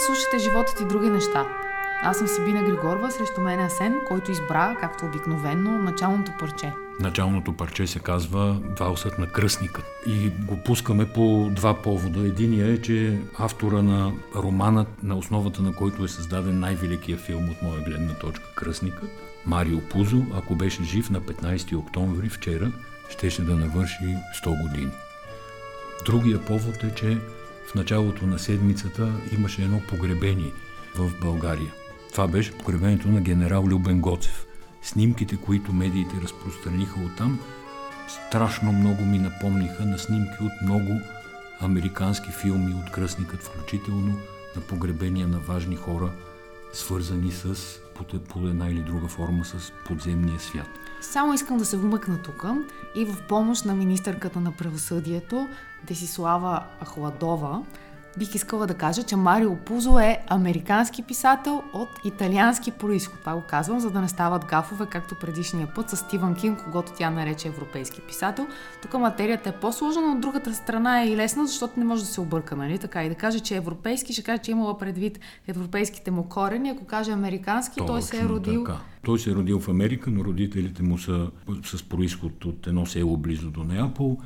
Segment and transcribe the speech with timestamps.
[0.00, 1.46] Вие слушате животът и други неща.
[2.02, 6.72] Аз съм Сибина Григорова, срещу мен е Асен, който избра, както обикновенно, началното парче.
[7.00, 12.20] Началното парче се казва Валсът на кръстникът и го пускаме по два повода.
[12.20, 17.62] Единия е, че автора на романът, на основата на който е създаден най-великия филм от
[17.62, 19.10] моя гледна точка Кръстникът,
[19.46, 22.72] Марио Пузо, ако беше жив на 15 октомври вчера,
[23.08, 24.92] щеше да навърши 100 години.
[26.06, 27.18] Другия повод е, че
[27.70, 30.52] в началото на седмицата имаше едно погребение
[30.96, 31.72] в България.
[32.12, 34.46] Това беше погребението на генерал Любен Гоцев.
[34.82, 37.40] Снимките, които медиите разпространиха оттам,
[38.08, 41.00] страшно много ми напомниха на снимки от много
[41.60, 44.18] американски филми от кръстникът, включително
[44.56, 46.10] на погребения на важни хора,
[46.72, 47.56] свързани с
[48.28, 50.68] по една или друга форма с подземния свят.
[51.00, 52.44] Само искам да се вмъкна тук
[52.94, 55.48] и в помощ на министърката на правосъдието
[55.86, 57.62] Десислава Хладова,
[58.18, 63.20] бих искала да кажа, че Марио Пузо е американски писател от италиански происход.
[63.20, 66.92] Това го казвам, за да не стават гафове, както предишния път с Стивън Кинг, когато
[66.92, 68.46] тя нарече европейски писател.
[68.82, 72.08] Тук материята е по-сложна, но от другата страна е и лесна, защото не може да
[72.08, 72.78] се обърка, нали?
[72.78, 76.70] Така и да каже, че е европейски, ще каже, че имала предвид европейските му корени.
[76.70, 78.64] Ако каже американски, Точно той се е родил.
[78.64, 78.78] Така.
[79.02, 81.30] Той се е родил в Америка, но родителите му са
[81.64, 84.18] с происход от едно село близо до Неапол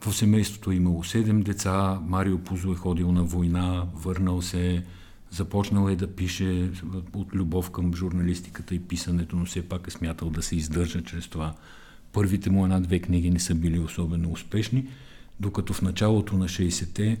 [0.00, 4.84] в семейството е имало седем деца, Марио Пузо е ходил на война, върнал се,
[5.30, 6.70] започнал е да пише
[7.14, 11.28] от любов към журналистиката и писането, но все пак е смятал да се издържа чрез
[11.28, 11.54] това.
[12.12, 14.88] Първите му една-две книги не са били особено успешни,
[15.40, 17.18] докато в началото на 60-те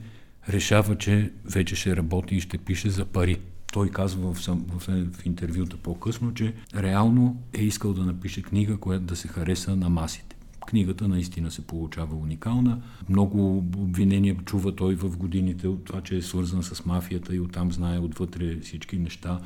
[0.48, 3.36] решава, че вече ще работи и ще пише за пари.
[3.72, 9.04] Той казва в, в, в интервюта по-късно, че реално е искал да напише книга, която
[9.04, 10.27] да се хареса на масите.
[10.68, 12.82] Книгата наистина се получава уникална.
[13.08, 17.72] Много обвинения чува той в годините от това, че е свързан с мафията и оттам
[17.72, 19.40] знае отвътре всички неща.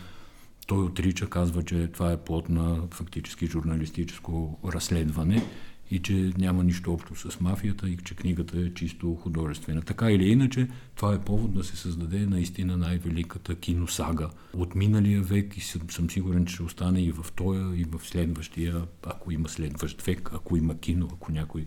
[0.66, 5.42] Той отрича, казва, че това е плод на фактически журналистическо разследване
[5.92, 9.82] и че няма нищо общо с мафията и че книгата е чисто художествена.
[9.82, 15.56] Така или иначе, това е повод да се създаде наистина най-великата киносага от миналия век
[15.56, 19.48] и съм, съм сигурен, че ще остане и в тоя, и в следващия, ако има
[19.48, 21.66] следващ век, ако има кино, ако някой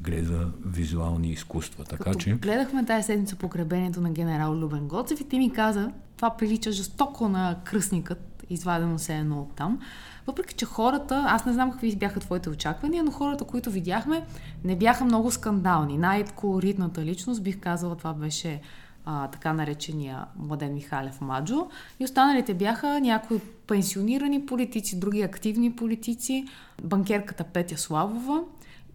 [0.00, 1.84] гледа визуални изкуства.
[1.84, 2.32] Така Като че...
[2.32, 7.28] гледахме тази седмица погребението на генерал Любен Гоцев и ти ми каза, това прилича жестоко
[7.28, 9.78] на кръстникът, извадено се едно от там.
[10.26, 14.24] Въпреки, че хората, аз не знам какви бяха твоите очаквания, но хората, които видяхме,
[14.64, 15.98] не бяха много скандални.
[15.98, 18.60] Най-колоритната личност, бих казала, това беше
[19.04, 21.66] а, така наречения Младен Михалев Маджо.
[22.00, 26.46] И останалите бяха някои пенсионирани политици, други активни политици,
[26.82, 28.40] банкерката Петя Славова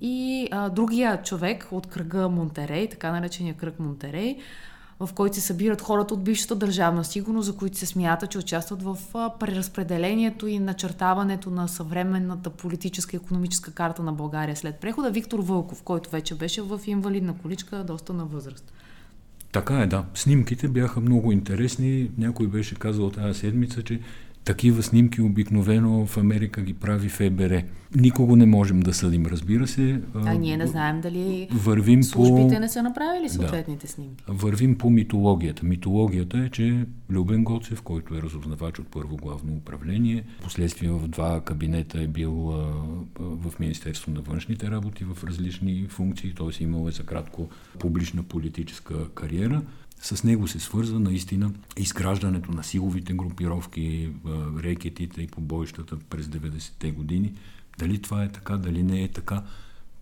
[0.02, 4.38] и а, другия човек от кръга Монтерей, така наречения кръг Монтерей,
[5.00, 8.84] в който се събират хората от бившата държавна сигурност, за които се смята, че участват
[8.84, 8.98] в
[9.40, 15.12] преразпределението и начертаването на съвременната политическа и економическа карта на България след прехода.
[15.12, 18.74] Виктор Вълков, който вече беше в инвалидна количка, доста на възраст.
[19.52, 20.06] Така е, да.
[20.14, 22.12] Снимките бяха много интересни.
[22.18, 24.00] Някой беше казал тази седмица, че
[24.50, 27.64] такива снимки обикновено в Америка ги прави ФБР.
[27.96, 30.02] Никого не можем да съдим, разбира се.
[30.16, 32.60] А ние не знаем дали вървим службите по...
[32.60, 33.94] не са направили съответните да.
[33.94, 34.24] снимки.
[34.28, 35.66] Вървим по митологията.
[35.66, 41.42] Митологията е, че Любен Гоцев, който е разузнавач от първо главно управление, последствие в два
[41.42, 42.74] кабинета е бил а,
[43.20, 46.64] в Министерство на външните работи в различни функции, т.е.
[46.64, 47.50] имал е за кратко
[47.80, 49.62] публична политическа кариера.
[50.00, 54.12] С него се свързва наистина изграждането на силовите групировки,
[54.64, 57.34] рекетите и побоищата през 90-те години.
[57.80, 59.44] Дали това е така, дали не е така,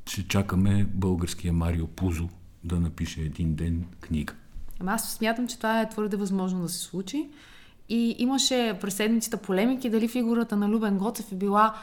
[0.05, 2.29] ще чакаме българския Марио Пузо
[2.63, 4.33] да напише един ден книга.
[4.79, 7.29] Ама аз смятам, че това е твърде възможно да се случи.
[7.89, 11.75] И имаше през седмицата полемики дали фигурата на Любен Гоцев е била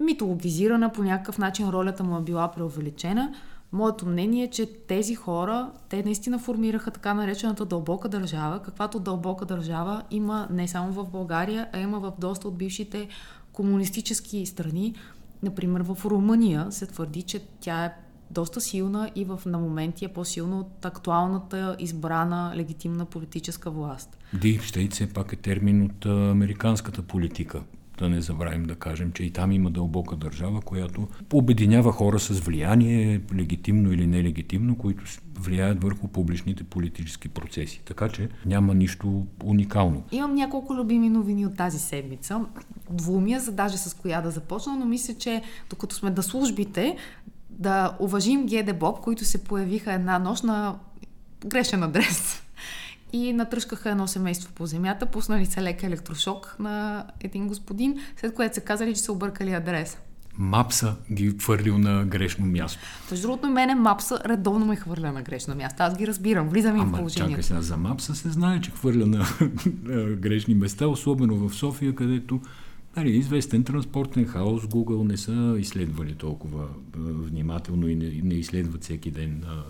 [0.00, 3.34] митологизирана по някакъв начин, ролята му е била преувеличена.
[3.72, 9.44] Моето мнение е, че тези хора, те наистина формираха така наречената дълбока държава, каквато дълбока
[9.44, 13.08] държава има не само в България, а има в доста от бившите
[13.52, 14.94] комунистически страни.
[15.42, 17.92] Например, в Румъния се твърди, че тя е
[18.30, 24.18] доста силна и в, на моменти е по-силна от актуалната избрана легитимна политическа власт.
[24.36, 27.62] Deep State все пак е термин от американската политика
[28.02, 32.40] да не забравим да кажем, че и там има дълбока държава, която обединява хора с
[32.40, 35.04] влияние, легитимно или нелегитимно, които
[35.38, 37.82] влияят върху публичните политически процеси.
[37.84, 40.02] Така че няма нищо уникално.
[40.12, 42.40] Имам няколко любими новини от тази седмица.
[42.90, 46.96] Двумия, за даже с коя да започна, но мисля, че докато сме на службите,
[47.50, 50.78] да уважим Геде Боб, които се появиха една нощ на
[51.46, 52.42] грешен адрес
[53.12, 58.54] и натръшкаха едно семейство по земята, пуснали се лек електрошок на един господин, след което
[58.54, 59.98] се казали, че са объркали адреса.
[60.38, 62.78] Мапса ги хвърлил на грешно място.
[63.10, 65.82] Между другото, мене Мапса редовно ме хвърля на грешно място.
[65.82, 67.30] Аз ги разбирам, влизам им в положението.
[67.30, 69.26] чакай сега, за Мапса се знае, че хвърля на,
[70.16, 72.40] грешни места, особено в София, където
[72.96, 76.64] нали, известен транспортен хаос, Google не са изследвали толкова
[76.96, 79.62] внимателно и не, не изследват всеки ден а,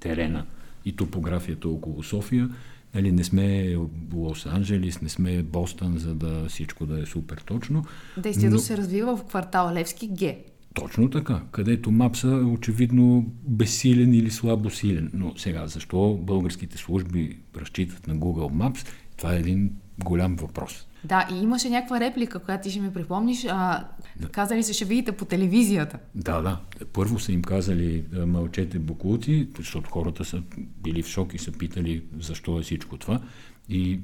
[0.00, 0.44] терена
[0.84, 2.48] и топографията около София.
[2.94, 3.76] Нали, не сме
[4.14, 7.84] Лос-Анджелес, не сме Бостън, за да всичко да е супер точно.
[8.16, 10.34] Действието но- се развива в квартал Левски Г.
[10.74, 15.10] Точно така, където Мапса е очевидно безсилен или слабо силен.
[15.14, 18.86] Но сега, защо българските служби разчитат на Google Maps,
[19.16, 20.86] това е един голям въпрос.
[21.04, 23.44] Да, и имаше някаква реплика, която ти ще ми припомниш.
[23.44, 23.84] А,
[24.32, 25.98] казали се, ще видите по телевизията.
[26.14, 26.58] Да, да.
[26.92, 30.42] Първо са им казали мълчете буклуци, защото хората са
[30.82, 33.20] били в шок и са питали защо е всичко това.
[33.68, 34.00] И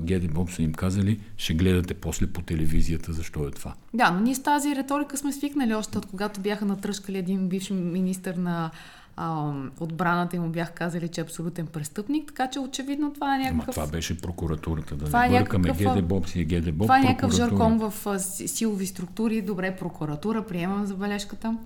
[0.00, 3.74] Геде Боб са им казали, ще гледате после по телевизията защо е това.
[3.94, 7.70] Да, но ние с тази риторика сме свикнали още от когато бяха натръшкали един бивш
[7.70, 8.70] министр на
[9.20, 13.40] а, отбраната и му бях казали, че е абсолютен престъпник, така че очевидно това е
[13.40, 13.74] Ама някакъв...
[13.74, 15.68] това беше прокуратурата, да Това не е бъркаме.
[15.68, 16.84] някакъв, Боб си е Геде Боб.
[16.84, 19.42] Това е някакъв жаркон в силови структури.
[19.42, 21.56] Добре, прокуратура, приемам забележката.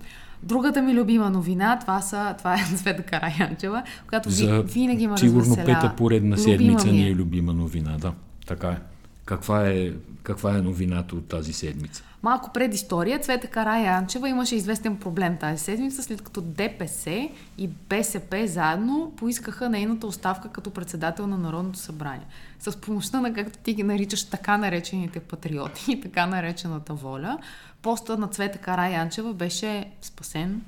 [0.43, 5.55] Другата ми любима новина, това, са, това е Света Караянчева, която За винаги ме сигурно
[5.55, 8.13] пета поредна седмица ми ни е любима новина, да.
[8.47, 8.77] Така е.
[9.25, 9.91] Каква е,
[10.23, 12.03] каква е новината от тази седмица?
[12.23, 18.47] Малко пред история, Цвета Караянчева имаше известен проблем тази седмица, след като ДПС и БСП
[18.47, 22.25] заедно поискаха нейната оставка като председател на Народното събрание.
[22.59, 27.37] С помощта на, както ти ги наричаш, така наречените патриоти и така наречената воля,
[27.81, 30.61] поста на Цвета Караянчева беше спасен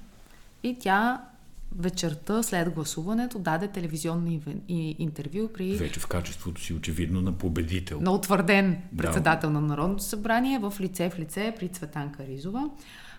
[0.63, 1.21] и тя
[1.79, 4.39] вечерта след гласуването даде телевизионно
[4.99, 7.99] интервю при Вече в качеството си очевидно на победител.
[8.01, 9.03] на утвърден Да.
[9.03, 12.69] председател на Народното събрание в лице в лице при Цветанка Ризова,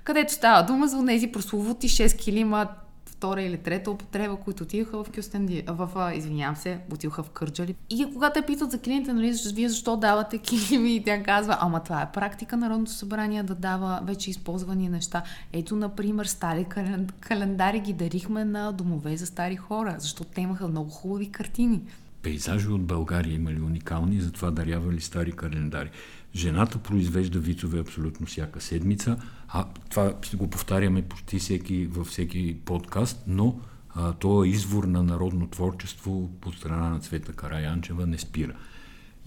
[0.05, 2.69] където става дума за тези прословути 6 килима
[3.17, 7.75] втора или трета употреба, които отидоха в Кюстенди, в, извинявам се, отидоха в Кърджали.
[7.91, 10.97] И когато те питат за килимите, нали, вие защо давате килими?
[10.97, 15.23] И тя казва, ама това е практика Народното събрание да дава вече използвани неща.
[15.53, 20.69] Ето, например, стари кален- календари ги дарихме на домове за стари хора, защото те имаха
[20.69, 21.81] много хубави картини.
[22.27, 25.91] Пейзажи от България имали уникални, затова дарявали стари календари.
[26.35, 29.17] Жената произвежда вицове абсолютно всяка седмица,
[29.49, 33.61] а това го повтаряме почти всеки, във всеки подкаст, но
[33.95, 38.57] а, то е извор на народно творчество по страна на Цвета Караянчева не спира.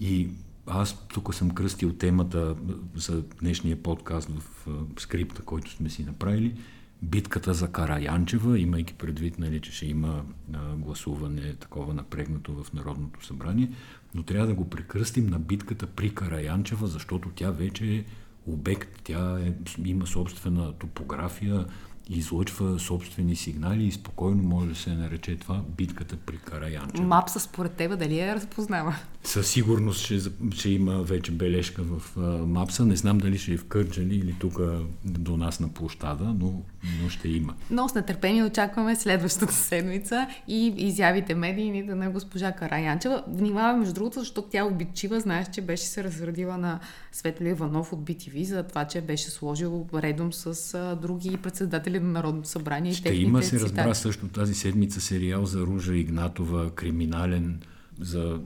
[0.00, 0.28] И
[0.66, 2.56] аз тук съм кръстил темата
[2.94, 4.66] за днешния подкаст в
[4.98, 6.54] скрипта, който сме си направили.
[7.02, 13.26] Битката за Караянчева, имайки предвид, нали, че ще има а, гласуване такова напрегнато в Народното
[13.26, 13.70] събрание,
[14.14, 18.04] но трябва да го прекръстим на битката при Караянчева, защото тя вече е
[18.46, 19.52] обект, тя е,
[19.84, 21.66] има собствена топография,
[22.10, 27.06] излъчва собствени сигнали и спокойно може да се нарече това битката при Караянчева.
[27.06, 28.96] Мапса според тебе дали я разпознава?
[29.24, 30.18] Със сигурност ще,
[30.54, 32.86] ще има вече бележка в а, Мапса.
[32.86, 34.60] Не знам дали ще е в Кърджали или тук
[35.04, 36.62] до нас на площада, но,
[37.02, 37.54] но ще има.
[37.70, 43.24] Но с нетърпение очакваме следващата седмица и изявите медийните на госпожа Караянчева.
[43.28, 45.20] Внимавай, между другото, защото тя обидчива.
[45.20, 46.80] Знаеш, че беше се разредила на
[47.12, 52.12] Светли Иванов от BTV за това, че беше сложил редом с а, други председатели на
[52.12, 52.90] Народното събрание.
[52.90, 53.64] и Ще техните има, се цитати.
[53.64, 57.60] разбра също тази седмица сериал за Ружа Игнатова, криминален,
[58.00, 58.40] за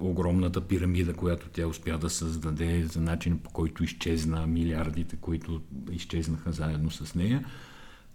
[0.00, 5.60] огромната пирамида, която тя успя да създаде, за начин по който изчезна милиардите, които
[5.92, 7.44] изчезнаха заедно с нея.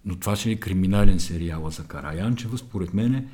[0.04, 2.58] Но това ще е криминален сериал за Караянчева.
[2.58, 3.26] Според мене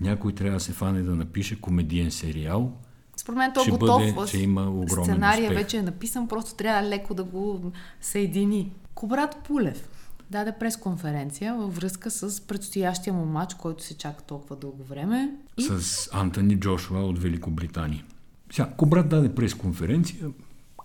[0.00, 2.72] някой трябва да се фане да напише комедиен сериал,
[3.16, 4.14] Според мен то е ще готов.
[4.14, 5.58] бъде, че има огромен Сценария успех.
[5.58, 8.72] вече е написан, просто трябва леко да го съедини.
[8.94, 9.88] Кобрат Пулев
[10.30, 15.36] даде пресконференция във връзка с предстоящия му матч, който се чака толкова дълго време.
[15.58, 18.04] И с Антони Джошуа от Великобритания.
[18.52, 20.28] Сега, Кобрат даде пресконференция,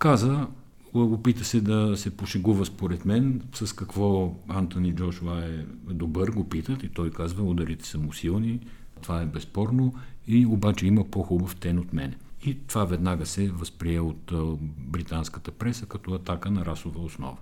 [0.00, 0.46] каза,
[0.94, 6.82] опита се да се пошегува според мен, с какво Антони Джошуа е добър, го питат
[6.82, 8.60] и той казва, ударите са му силни,
[9.02, 9.94] това е безспорно,
[10.26, 12.16] и обаче има по-хубав тен от мене.
[12.44, 14.32] И това веднага се възприе от
[14.78, 17.36] британската преса като атака на расова основа.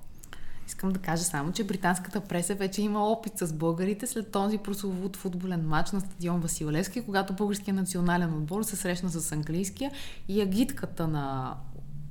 [0.70, 5.16] Искам да кажа само, че британската преса вече има опит с българите след този прословут
[5.16, 9.90] футболен матч на стадион Василевски, когато българския национален отбор се срещна с английския
[10.28, 11.56] и агитката на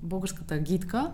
[0.04, 1.12] българската агитка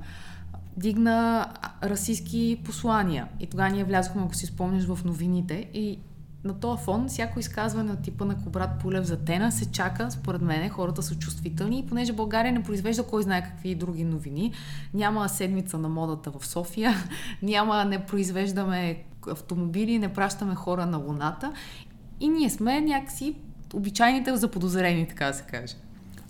[0.78, 1.48] дигна
[1.84, 3.28] расистски послания.
[3.40, 6.00] И тогава ние влязохме, ако си спомняш, в новините и
[6.46, 10.42] на този фон всяко изказване от типа на Кобрат Полев за Тена се чака, според
[10.42, 14.54] мен, хората са чувствителни и понеже България не произвежда кой знае какви други новини,
[14.94, 16.96] няма седмица на модата в София,
[17.42, 21.54] няма, не произвеждаме автомобили, не пращаме хора на Луната
[22.20, 23.36] и ние сме някакси
[23.74, 25.76] обичайните заподозрени, така да се каже.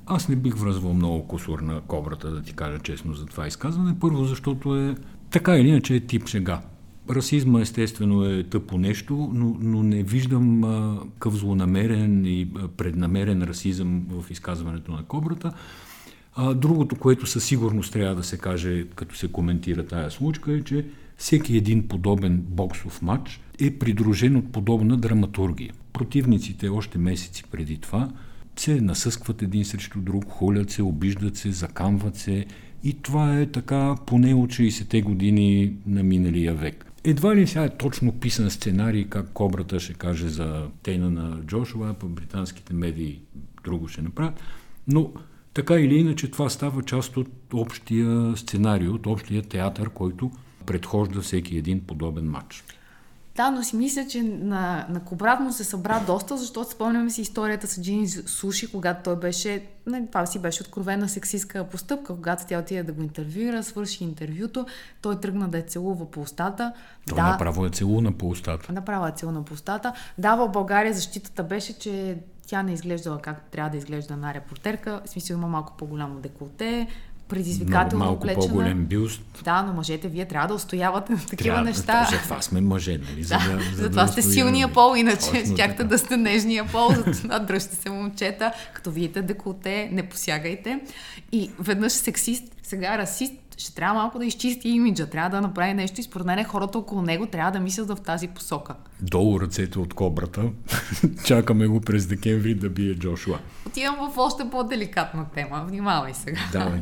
[0.05, 3.99] Аз не бих връзвал много косур на кобрата, да ти кажа честно за това изказване.
[3.99, 4.95] Първо, защото е
[5.31, 6.61] така или иначе е тип шега.
[7.09, 12.47] Расизма естествено е тъпо нещо, но, но не виждам а, къв злонамерен и
[12.77, 15.53] преднамерен расизъм в изказването на кобрата.
[16.35, 20.61] А, другото, което със сигурност трябва да се каже, като се коментира тая случка, е,
[20.61, 20.85] че
[21.17, 25.73] всеки един подобен боксов матч е придружен от подобна драматургия.
[25.93, 28.09] Противниците още месеци преди това
[28.59, 32.45] се насъскват един срещу друг, холят се, обиждат се, закамват се
[32.83, 36.91] и това е така поне от 60-те години на миналия век.
[37.07, 41.93] Едва ли сега е точно писан сценарий как Кобрата ще каже за тейна на Джошуа,
[41.93, 43.21] по британските медии
[43.63, 44.43] друго ще направят,
[44.87, 45.13] но
[45.53, 50.31] така или иначе това става част от общия сценарий, от общия театър, който
[50.65, 52.63] предхожда всеки един подобен матч.
[53.35, 57.21] Да, но си мисля, че на, на Кобрат му се събра доста, защото спомняме си
[57.21, 62.45] историята с Джини Суши, когато той беше, не, това си беше откровена сексистка постъпка, когато
[62.45, 64.65] тя отиде да го интервюира, свърши интервюто,
[65.01, 66.73] той тръгна да е целува по устата.
[67.09, 68.73] Той да, направо е целуна по устата.
[68.73, 69.93] Направо е целуна по устата.
[70.17, 75.01] Да, в България защитата беше, че тя не изглеждала както трябва да изглежда една репортерка.
[75.05, 76.87] В смисъл има малко по-голямо деколте,
[77.27, 78.47] предизвикателно малко облечена.
[78.47, 79.21] по-голем бюст.
[79.43, 82.07] Да, но мъжете, вие трябва да устоявате на такива Трябва, неща.
[82.11, 83.23] Затова сме мъже, нали?
[83.23, 86.65] За Да, да, за затова да сте силния пол, иначе Точно щяхте да сте нежния
[86.67, 90.79] пол, затова дръжте се момчета, като видите деколте, не посягайте.
[91.31, 95.99] И веднъж сексист, сега расист, ще трябва малко да изчисти имиджа, трябва да направи нещо
[95.99, 98.75] и според мен хората около него трябва да мислят в тази посока.
[99.01, 100.43] Долу ръцете от кобрата.
[101.25, 103.39] Чакаме го през декември да бие Джошуа.
[103.67, 106.41] Отивам в още по-деликатна тема, внимавай сега.
[106.51, 106.81] Давай.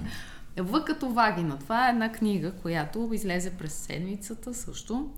[0.57, 1.57] В като вагина.
[1.57, 5.10] Това е една книга, която излезе през седмицата също.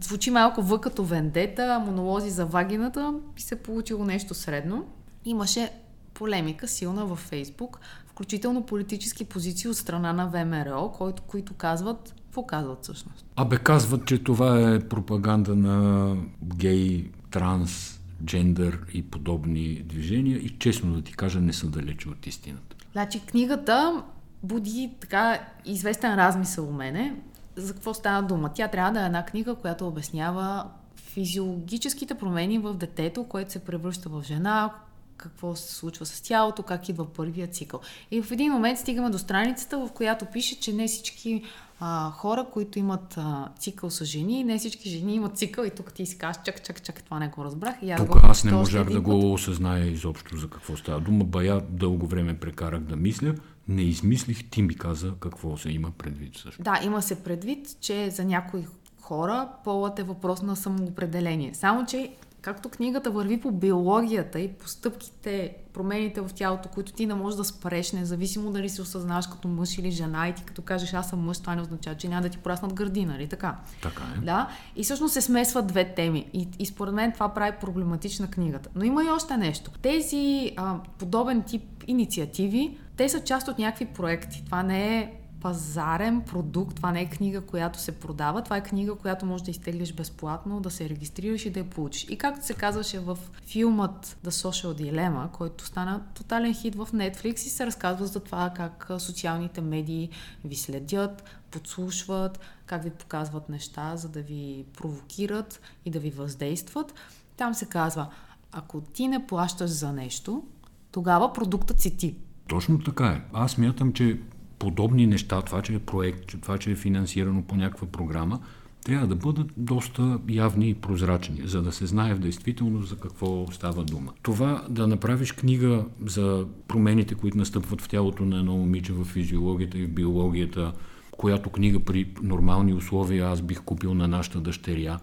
[0.00, 4.86] Звучи малко В като вендета, монолози за вагината и се получило нещо средно.
[5.24, 5.70] Имаше
[6.14, 12.46] полемика силна във Фейсбук, включително политически позиции от страна на ВМРО, които, които казват, какво
[12.46, 13.24] казват всъщност?
[13.36, 20.94] Абе казват, че това е пропаганда на гей, транс, джендър и подобни движения и честно
[20.94, 22.76] да ти кажа не са далече от истината.
[22.92, 24.02] Значи книгата
[24.44, 27.16] буди така известен размисъл у мене.
[27.56, 28.50] За какво стана дума?
[28.54, 30.64] Тя трябва да е една книга, която обяснява
[30.96, 34.70] физиологическите промени в детето, което се превръща в жена,
[35.16, 37.80] какво се случва с тялото, как идва първия цикъл.
[38.10, 41.42] И в един момент стигаме до страницата, в която пише, че не всички
[41.80, 45.92] а, хора, които имат а, цикъл са жени, не всички жени имат цикъл и тук
[45.92, 47.74] ти си казваш, чак, чак, чак, това не го разбрах.
[47.82, 51.24] И аз Тук го аз не можах да го осъзная изобщо за какво става дума.
[51.24, 53.34] Бая дълго време прекарах да мисля.
[53.68, 56.62] Не измислих, ти ми каза какво се има предвид също.
[56.62, 58.66] Да, има се предвид, че за някои
[59.00, 61.54] хора полът е въпрос на самоопределение.
[61.54, 62.14] Само, че
[62.44, 67.36] както книгата върви по биологията и по стъпките, промените в тялото, които ти не можеш
[67.36, 71.10] да спреш, независимо дали се осъзнаваш като мъж или жена и ти като кажеш аз
[71.10, 73.56] съм мъж, това не означава, че няма да ти пораснат гърди, нали така?
[73.82, 74.24] Така е.
[74.24, 76.26] Да, и всъщност се смесват две теми.
[76.32, 78.70] И, и според мен това прави проблематична книгата.
[78.74, 79.70] Но има и още нещо.
[79.82, 84.42] Тези а, подобен тип инициативи, те са част от някакви проекти.
[84.44, 85.12] Това не е
[85.44, 89.50] пазарен продукт, това не е книга, която се продава, това е книга, която можеш да
[89.50, 92.06] изтеглиш безплатно, да се регистрираш и да я получиш.
[92.10, 97.32] И както се казваше в филмът The Social Dilemma, който стана тотален хит в Netflix
[97.32, 100.10] и се разказва за това как социалните медии
[100.44, 106.94] ви следят, подслушват, как ви показват неща, за да ви провокират и да ви въздействат.
[107.36, 108.08] Там се казва,
[108.52, 110.44] ако ти не плащаш за нещо,
[110.92, 112.16] тогава продуктът си ти.
[112.48, 113.22] Точно така е.
[113.32, 114.20] Аз мятам, че
[114.64, 118.40] подобни неща, това, че е проект, това, че е финансирано по някаква програма,
[118.84, 123.46] трябва да бъдат доста явни и прозрачни, за да се знае в действителност за какво
[123.52, 124.12] става дума.
[124.22, 129.78] Това да направиш книга за промените, които настъпват в тялото на едно момиче в физиологията
[129.78, 130.72] и в биологията,
[131.10, 134.98] която книга при нормални условия аз бих купил на нашата дъщеря,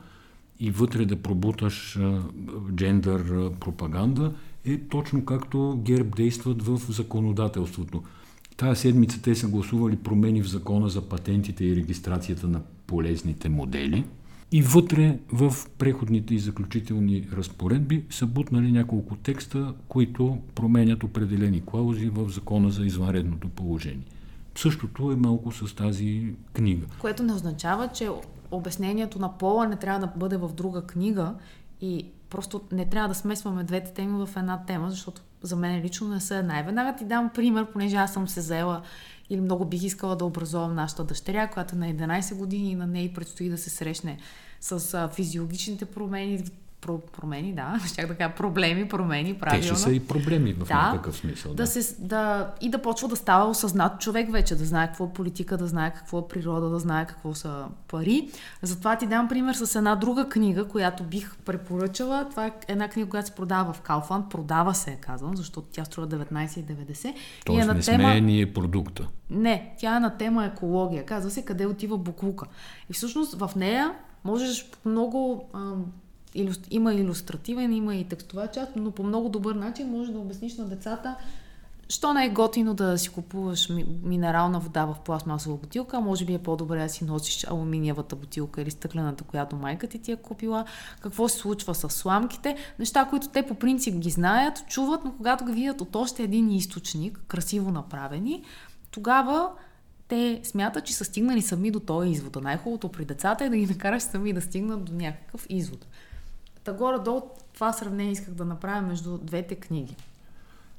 [0.60, 2.00] и вътре да пробуташ
[2.75, 4.34] джендър пропаганда,
[4.65, 8.03] е точно както ГЕРБ действат в законодателството.
[8.58, 14.03] Тая седмица те са гласували промени в закона за патентите и регистрацията на полезните модели.
[14.51, 22.10] И вътре в преходните и заключителни разпоредби са бутнали няколко текста, които променят определени клаузи
[22.10, 24.05] в закона за извънредното положение.
[24.55, 26.86] Същото е малко с тази книга.
[27.00, 28.10] Което не означава, че
[28.51, 31.34] обяснението на пола не трябва да бъде в друга книга
[31.81, 36.08] и просто не трябва да смесваме двете теми в една тема, защото за мен лично
[36.08, 36.62] не са една.
[36.62, 38.82] Веднага ти дам пример, понеже аз съм се заела
[39.30, 43.50] или много бих искала да образувам нашата дъщеря, която на 11 години на нея предстои
[43.50, 44.18] да се срещне
[44.62, 46.44] с физиологичните промени,
[46.82, 49.62] промени, да, щях да кажа проблеми, промени, правилно.
[49.62, 51.54] Те ще са и проблеми в да, някакъв смисъл.
[51.54, 51.64] Да.
[51.64, 51.68] да.
[51.68, 55.58] Се, да, и да почва да става осъзнат човек вече, да знае какво е политика,
[55.58, 58.30] да знае какво е природа, да знае какво са пари.
[58.62, 62.28] Затова ти дам пример с една друга книга, която бих препоръчала.
[62.30, 64.30] Това е една книга, която се продава в Кауфланд.
[64.30, 67.14] Продава се, казвам, защото тя струва 19,90.
[67.46, 68.04] Тоест е на не тема...
[68.04, 69.08] сме ние продукта.
[69.30, 71.06] Не, тя е на тема екология.
[71.06, 72.46] Казва се къде отива буклука.
[72.90, 75.50] И всъщност в нея можеш много
[76.70, 80.66] има иллюстративен, има и текстова част, но по много добър начин може да обясниш на
[80.66, 81.16] децата,
[81.92, 83.70] що не е готино да си купуваш
[84.04, 88.72] минерална вода в пластмасова бутилка, може би е по-добре да си носиш алуминиевата бутилка или
[88.72, 90.66] стъклената, която майка ти ти е купила,
[91.02, 95.46] какво се случва с сламките, неща, които те по принцип ги знаят, чуват, но когато
[95.46, 98.44] ги видят от още един източник, красиво направени,
[98.92, 99.50] тогава
[100.08, 102.36] те смятат, че са стигнали сами до този извод.
[102.42, 105.86] Най-хубавото при децата е да ги накараш сами да стигнат до някакъв извод.
[106.63, 107.22] Та горе-долу
[107.53, 109.96] това сравнение исках да направя между двете книги.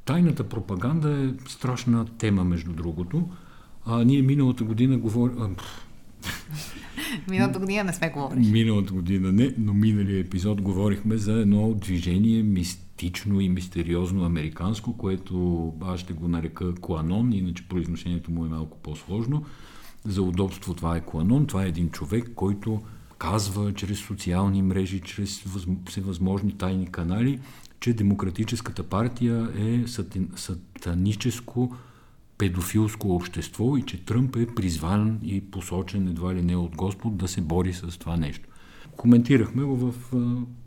[0.05, 3.29] Тайната пропаганда е страшна тема, между другото.
[3.87, 5.57] А ние миналата година говорим...
[7.31, 8.51] миналата година не сме говорили.
[8.51, 15.73] Миналата година не, но миналия епизод говорихме за едно движение мистично и мистериозно американско, което
[15.81, 19.45] аз ще го нарека Куанон, иначе произношението му е малко по-сложно.
[20.05, 21.47] За удобство това е Куанон.
[21.47, 22.83] Това е един човек, който
[23.23, 25.45] казва чрез социални мрежи, чрез
[25.89, 27.41] всевъзможни тайни канали,
[27.81, 29.85] че Демократическата партия е
[30.37, 31.77] сатаническо
[32.39, 37.29] педофилско общество и че Тръмп е призван и посочен едва ли не от Господ да
[37.29, 38.49] се бори с това нещо.
[38.97, 39.95] Коментирахме го в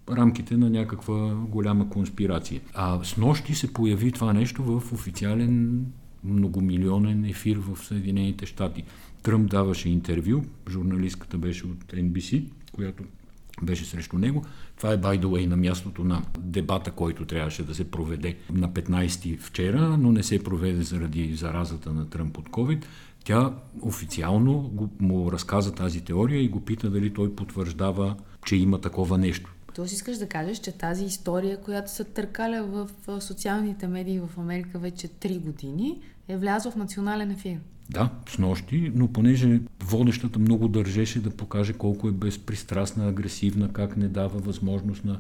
[0.10, 2.62] рамките на някаква голяма конспирация.
[2.74, 5.86] А с нощи се появи това нещо в официален
[6.24, 8.84] многомилионен ефир в Съединените щати.
[9.26, 13.04] Тръмп даваше интервю, журналистката беше от NBC, която
[13.62, 14.46] беше срещу него.
[14.78, 18.70] Това е, by the way, на мястото на дебата, който трябваше да се проведе на
[18.70, 22.86] 15 вчера, но не се проведе заради заразата на Тръмп от COVID.
[23.24, 29.18] Тя официално му разказа тази теория и го пита дали той потвърждава, че има такова
[29.18, 29.56] нещо.
[29.76, 32.90] Тоест искаш да кажеш, че тази история, която се търкаля в
[33.22, 37.58] социалните медии в Америка вече 3 години, е влязла в национален ефир.
[37.90, 43.98] Да, с нощи, но понеже водещата много държеше да покаже колко е безпристрастна, агресивна, как
[43.98, 45.20] не дава възможност на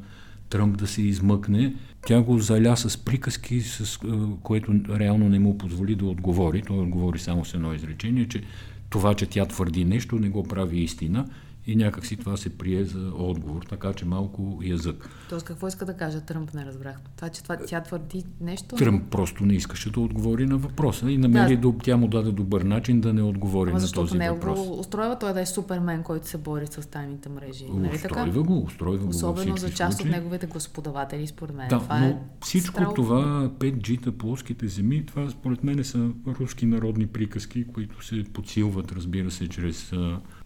[0.49, 1.75] Тръмп да се измъкне,
[2.07, 3.99] тя го заля с приказки, с
[4.43, 6.61] което реално не му позволи да отговори.
[6.61, 8.43] Той отговори само с едно изречение, че
[8.89, 11.25] това, че тя твърди нещо, не го прави истина
[11.67, 15.09] и някак си това се прие за отговор, така че малко язък.
[15.29, 16.99] Тоест какво иска да каже Тръмп, не разбрах.
[17.15, 18.75] Това, че това, тя твърди нещо?
[18.75, 21.73] Тръмп просто не искаше да отговори на въпроса и намери, да.
[21.83, 24.59] тя му даде добър начин да не отговори Ама, на този не въпрос.
[24.59, 27.65] Го устройва той да е супермен, който се бори с тайните мрежи.
[27.69, 28.41] Нали устройва така?
[28.41, 30.11] го, устройва Особено го за част случаи.
[30.11, 31.67] от неговите господаватели, според мен.
[31.67, 32.93] Да, това но е всичко страл...
[32.93, 39.31] това, 5G-та, плоските земи, това според мен са руски народни приказки, които се подсилват, разбира
[39.31, 39.93] се, чрез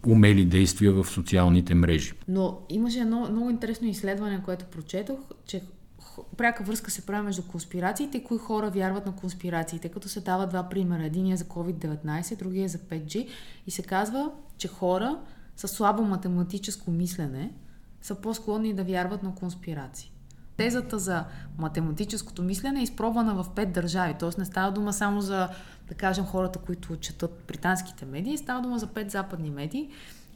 [0.08, 2.14] умели действия в социалните мрежи.
[2.28, 5.62] Но имаше едно много интересно изследване, което прочетох, че
[6.38, 10.48] пряка връзка се прави между конспирациите и кои хора вярват на конспирациите, като се дава
[10.48, 11.06] два примера.
[11.06, 13.28] Един е за COVID-19, другия е за 5G
[13.68, 15.20] и се казва, че хора
[15.56, 17.52] с слабо математическо мислене
[18.02, 20.12] са по-склонни да вярват на конспирации.
[20.60, 21.24] Тезата за
[21.58, 24.30] математическото мислене е изпробвана в пет държави, т.е.
[24.39, 25.50] не става дума само за
[25.88, 29.89] да кажем, хората, които четат британските медии, става дума за пет западни медии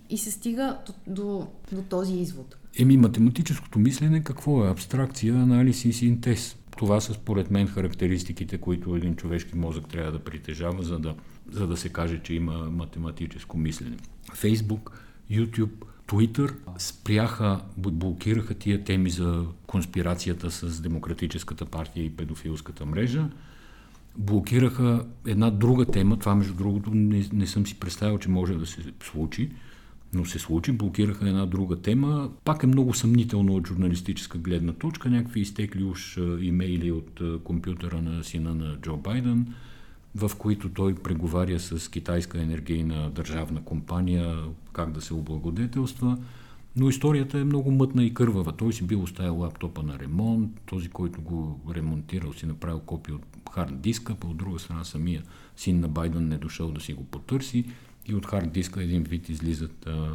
[0.10, 2.58] и се стига до, до, до този извод.
[2.80, 4.70] Еми, математическото мислене какво е?
[4.70, 6.58] Абстракция, анализ и синтез.
[6.78, 11.16] Това са според мен характеристиките, които един човешки мозък трябва да притежава, за да,
[11.52, 13.98] за да се каже, че има математическо мислене.
[14.34, 14.92] Фейсбук,
[15.32, 23.30] YouTube, Twitter спряха, блокираха тия теми за конспирацията с Демократическата партия и педофилската мрежа
[24.18, 26.20] блокираха една друга тема.
[26.20, 29.50] Това, между другото, не, не съм си представил, че може да се случи,
[30.14, 30.72] но се случи.
[30.72, 32.32] Блокираха една друга тема.
[32.44, 35.10] Пак е много съмнително от журналистическа гледна точка.
[35.10, 39.54] Някакви изтекли уж имейли от компютъра на сина на Джо Байден,
[40.16, 46.18] в които той преговаря с китайска енергийна държавна компания как да се облагодетелства.
[46.76, 48.52] Но историята е много мътна и кървава.
[48.52, 53.26] Той си бил оставил лаптопа на ремонт, този, който го ремонтирал, си направил копия от
[53.54, 55.24] хард диска, по от друга страна самия
[55.56, 57.66] син на Байден не дошъл да си го потърси
[58.06, 60.12] и от хард диска един вид излизат а,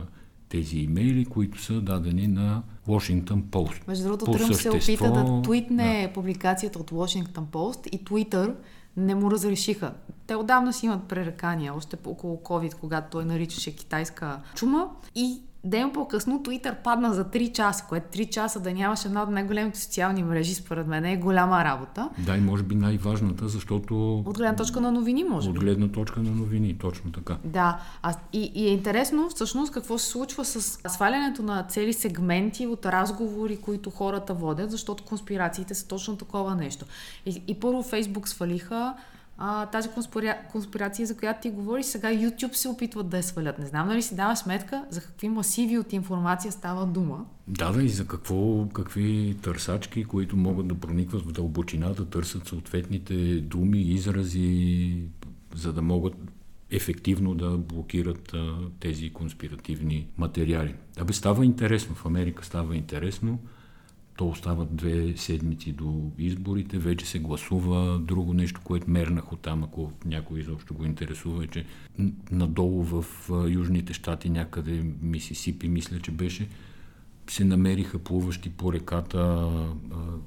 [0.49, 3.89] тези имейли, които са дадени на Washington Post.
[3.89, 6.13] Между другото, Тръмп се опита да твитне да.
[6.13, 8.55] публикацията от Washington Post и Twitter
[8.99, 9.93] не му разрешиха.
[10.27, 14.91] Те отдавна си имат пререкания, още около COVID, когато той наричаше китайска чума.
[15.15, 19.31] И Ден по-късно Twitter падна за 3 часа, което 3 часа да нямаш една от
[19.31, 22.09] най-големите социални мрежи, според мен е голяма работа.
[22.18, 24.18] Да, и може би най-важната, защото...
[24.18, 25.59] От гледна точка на новини, може би.
[25.59, 27.37] От гледна точка на новини, точно така.
[27.44, 32.66] Да, а, и, и е интересно всъщност какво се случва с свалянето на цели сегменти
[32.66, 36.85] от разговори, които хората водят, защото конспирациите са точно такова нещо.
[37.27, 38.94] И, и първо Фейсбук свалиха
[39.38, 40.37] а, тази конспира...
[40.53, 43.59] конспирация, за която ти говориш, сега YouTube се опитват да я свалят.
[43.59, 47.24] Не знам дали си дава сметка за какви масиви от информация става дума.
[47.48, 53.40] Да, да, и за какво, какви търсачки, които могат да проникват в дълбочината, търсят съответните
[53.40, 55.03] думи, изрази,
[55.55, 56.14] за да могат
[56.70, 60.74] ефективно да блокират а, тези конспиративни материали.
[61.01, 61.94] Абе, става интересно.
[61.94, 63.38] В Америка става интересно
[64.18, 67.98] то остават две седмици до изборите, вече се гласува.
[67.98, 71.64] Друго нещо, което мернах от там, ако някой изобщо го интересува, е, че
[72.31, 73.04] надолу в
[73.48, 76.48] Южните щати, някъде Мисисипи, мисля, че беше,
[77.31, 79.50] се намериха плуващи по реката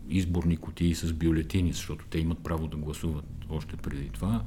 [0.10, 4.43] изборни кутии с бюлетини, защото те имат право да гласуват още преди това.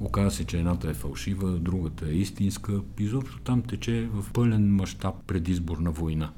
[0.00, 2.80] Оказва се, че едната е фалшива, другата е истинска.
[2.98, 6.32] Изобщо там тече в пълен мащаб предизборна война.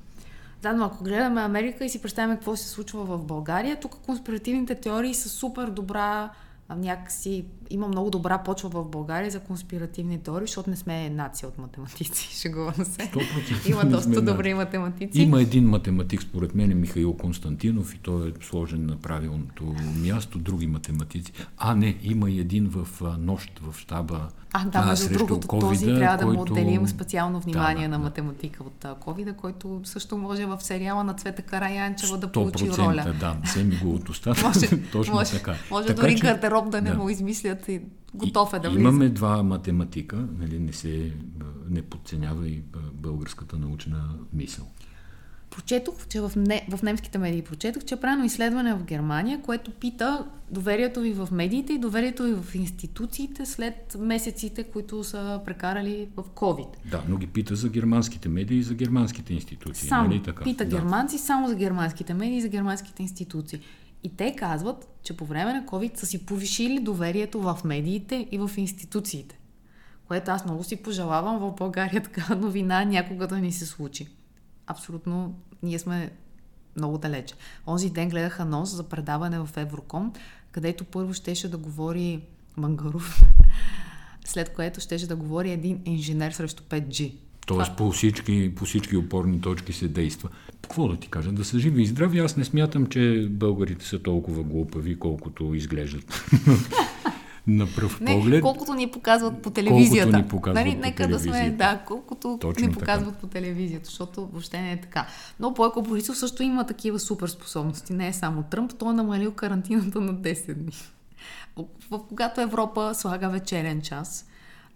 [0.64, 5.14] Да, ако гледаме Америка и си представяме какво се случва в България, тук конспиративните теории
[5.14, 6.30] са супер добра
[6.76, 11.58] някакси има много добра почва в България за конспиративни теории, защото не сме нация от
[11.58, 13.10] математици, шегувам се.
[13.66, 15.22] Има доста добри математици.
[15.22, 20.66] Има един математик, според мен, Михаил Константинов, и той е сложен на правилното място, други
[20.66, 21.32] математици.
[21.58, 25.86] А, не, има и един в нощ в щаба а, да, между другото, COVID, този
[25.86, 30.58] трябва да му отделим специално внимание да, на математика от covid който също може в
[30.60, 33.14] сериала на Цвета Караянчева да получи роля.
[33.20, 34.46] да, ми го от устата.
[34.46, 35.54] може, Точно може, така.
[35.70, 36.98] Може така, дори че, гардероб да не да.
[36.98, 37.10] му
[37.60, 37.80] измислят и
[38.14, 38.80] готов е да влиза.
[38.80, 41.12] Имаме два математика, нали, не се
[41.70, 42.62] не подценява и
[42.92, 44.66] българската научна мисъл.
[45.50, 49.70] Прочетох, че в, не, в немските медии прочетох, че е правено изследване в Германия, което
[49.70, 56.08] пита доверието ви в медиите и доверието ви в институциите след месеците, които са прекарали
[56.16, 56.68] в COVID.
[56.90, 59.88] Да, но ги пита за германските медии и за германските институции.
[59.88, 60.44] Само нали така?
[60.44, 60.76] пита да.
[60.76, 63.60] германци само за германските медии и за германските институции.
[64.04, 68.38] И те казват, че по време на COVID са си повишили доверието в медиите и
[68.38, 69.38] в институциите.
[70.08, 74.08] Което аз много си пожелавам в България така новина някога да ни се случи.
[74.66, 76.12] Абсолютно, ние сме
[76.76, 77.34] много далече.
[77.66, 80.12] Онзи ден гледах анонс за предаване в Евроком,
[80.52, 82.22] където първо щеше да говори
[82.56, 83.22] Мангаров,
[84.24, 87.14] след което щеше да говори един инженер срещу 5G.
[87.46, 90.28] Тоест по всички, по всички опорни точки се действа.
[90.62, 91.32] Какво да ти кажа?
[91.32, 92.18] Да са живи и здрави.
[92.18, 96.24] Аз не смятам, че българите са толкова глупави, колкото изглеждат.
[97.46, 98.42] на пръв не, поглед.
[98.42, 100.10] Колкото ни показват по телевизията.
[100.10, 103.20] Колкото ни показват нали, по нека да сме, да, колкото Точно ни показват така.
[103.20, 105.06] по телевизията, защото въобще не е така.
[105.40, 107.92] Но Бойко Борисов също има такива супер способности.
[107.92, 110.72] Не е само Тръмп, той е намалил карантината на 10 дни.
[111.90, 114.26] В, когато Европа слага вечерен час,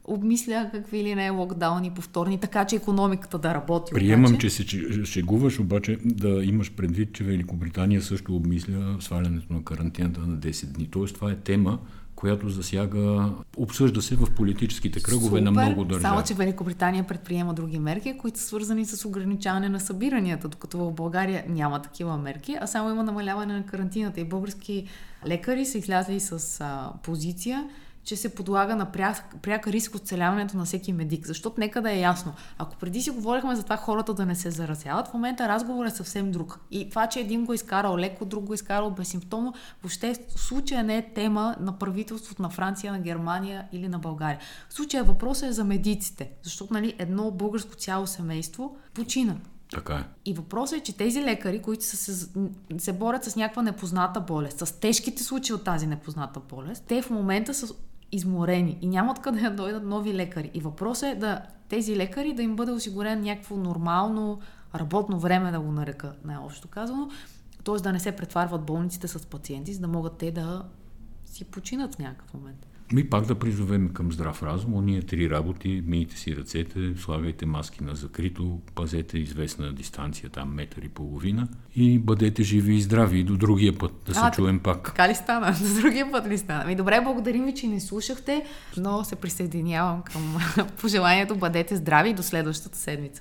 [0.09, 3.93] обмисля какви ли не е локдауни повторни, така че економиката да работи.
[3.95, 4.49] Приемам, обаче.
[4.49, 4.65] че се
[5.05, 10.89] шегуваш, обаче да имаш предвид, че Великобритания също обмисля свалянето на карантината на 10 дни.
[10.91, 11.79] Тоест това е тема,
[12.19, 16.03] която засяга, обсъжда се в политическите кръгове Супер, на много държави.
[16.03, 20.93] Само, че Великобритания предприема други мерки, които са свързани с ограничаване на събиранията, докато в
[20.93, 24.21] България няма такива мерки, а само има намаляване на карантината.
[24.21, 24.87] И български
[25.27, 27.69] лекари са излязли с а, позиция,
[28.09, 31.27] че се подлага на пряк, пряк риск от целяването на всеки медик.
[31.27, 32.33] Защото нека да е ясно.
[32.59, 35.91] Ако преди си говорихме за това хората да не се заразяват, в момента разговор е
[35.91, 36.61] съвсем друг.
[36.71, 40.41] И това, че един го е изкарал леко, друг го е изкарал безсимптомно, въобще в
[40.41, 44.39] случая не е тема на правителството на Франция, на Германия или на България.
[44.69, 46.31] В случая въпросът е за медиците.
[46.43, 49.37] Защото нали, едно българско цяло семейство почина.
[49.73, 50.05] Така е.
[50.25, 52.29] И въпросът е, че тези лекари, които са се,
[52.79, 57.11] се борят с някаква непозната болест, с тежките случаи от тази непозната болест, те в
[57.11, 57.75] момента са
[58.13, 60.51] изморени и няма откъде да дойдат нови лекари.
[60.55, 64.41] И въпросът е да тези лекари да им бъде осигурен някакво нормално
[64.75, 67.09] работно време, да го нарека най-общо казано,
[67.65, 67.75] т.е.
[67.75, 70.65] да не се претварват болниците с пациенти, за да могат те да
[71.25, 72.67] си починат в някакъв момент.
[72.93, 74.75] Ми пак да призовем към здрав разум.
[74.75, 80.83] Ония три работи, мийте си ръцете, слагайте маски на закрито, пазете известна дистанция, там метър
[80.83, 84.61] и половина и бъдете живи и здрави и до другия път да а, се чуем
[84.61, 84.85] пак.
[84.85, 85.57] Така ли стана?
[85.63, 86.65] До другия път ли стана?
[86.65, 88.45] Ми добре, благодарим ви, че не слушахте,
[88.77, 90.37] но се присъединявам към
[90.81, 93.17] пожеланието бъдете здрави и до следващата седмица.